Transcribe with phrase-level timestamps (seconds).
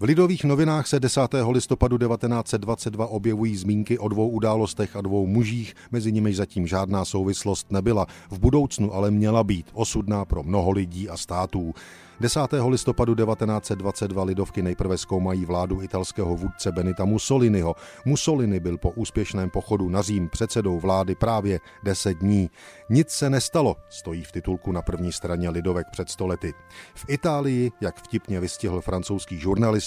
[0.00, 1.20] V Lidových novinách se 10.
[1.50, 7.72] listopadu 1922 objevují zmínky o dvou událostech a dvou mužích, mezi nimi zatím žádná souvislost
[7.72, 8.06] nebyla.
[8.30, 11.74] V budoucnu ale měla být osudná pro mnoho lidí a států.
[12.20, 12.40] 10.
[12.68, 17.74] listopadu 1922 lidovky nejprve zkoumají vládu italského vůdce Benita Mussoliniho.
[18.04, 22.50] Mussolini byl po úspěšném pochodu na Řím předsedou vlády právě 10 dní.
[22.90, 26.54] Nic se nestalo, stojí v titulku na první straně lidovek před stolety.
[26.94, 29.38] V Itálii, jak vtipně vystihl francouzský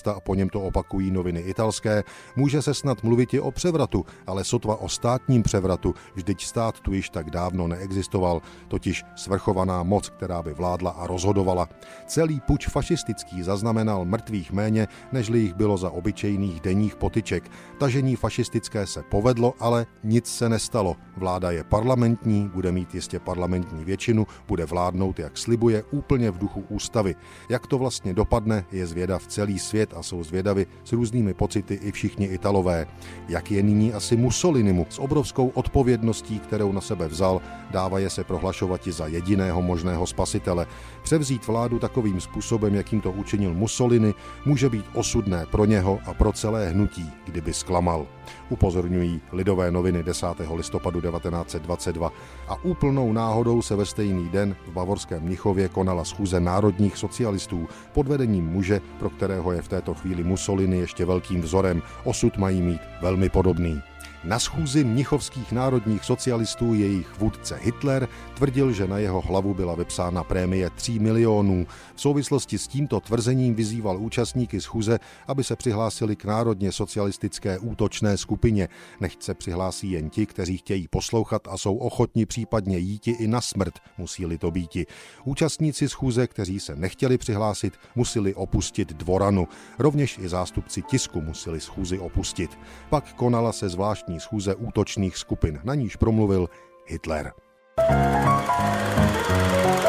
[0.03, 2.03] žurnalista a po něm to opakují noviny italské,
[2.35, 6.93] může se snad mluvit i o převratu, ale sotva o státním převratu, vždyť stát tu
[6.93, 11.69] již tak dávno neexistoval, totiž svrchovaná moc, která by vládla a rozhodovala.
[12.07, 17.49] Celý puč fašistický zaznamenal mrtvých méně, nežli jich bylo za obyčejných denních potyček.
[17.79, 20.95] Tažení fašistické se povedlo, ale nic se nestalo.
[21.17, 26.65] Vláda je parlamentní, bude mít jistě parlamentní většinu, bude vládnout, jak slibuje, úplně v duchu
[26.69, 27.15] ústavy.
[27.49, 31.91] Jak to vlastně dopadne, je zvědav celý svět a jsou zvědavi s různými pocity i
[31.91, 32.87] všichni Italové.
[33.27, 37.41] Jak je nyní asi Mussolinimu s obrovskou odpovědností, kterou na sebe vzal,
[37.71, 40.67] dává je se prohlašovat za jediného možného spasitele.
[41.03, 44.13] Převzít vládu takovým takovým způsobem, jakým to učinil Mussolini,
[44.45, 48.07] může být osudné pro něho a pro celé hnutí, kdyby zklamal.
[48.49, 50.27] Upozorňují lidové noviny 10.
[50.55, 52.11] listopadu 1922
[52.47, 58.07] a úplnou náhodou se ve stejný den v bavorském Mnichově konala schůze národních socialistů pod
[58.07, 61.81] vedením muže, pro kterého je v této chvíli Mussolini ještě velkým vzorem.
[62.03, 63.81] Osud mají mít velmi podobný.
[64.23, 70.23] Na schůzi mnichovských národních socialistů jejich vůdce Hitler tvrdil, že na jeho hlavu byla vypsána
[70.23, 71.67] prémie 3 milionů.
[71.95, 78.17] V souvislosti s tímto tvrzením vyzýval účastníky schůze, aby se přihlásili k národně socialistické útočné
[78.17, 78.69] skupině.
[78.99, 83.41] Nechť se přihlásí jen ti, kteří chtějí poslouchat a jsou ochotni případně jíti i na
[83.41, 84.85] smrt, musí-li to býti.
[85.23, 89.47] Účastníci schůze, kteří se nechtěli přihlásit, museli opustit dvoranu.
[89.79, 92.59] Rovněž i zástupci tisku museli schůzi opustit.
[92.89, 96.49] Pak konala se zvláštní parlamentní schůze útočných skupin, na níž promluvil
[96.85, 97.33] Hitler.
[97.75, 99.82] Thank you.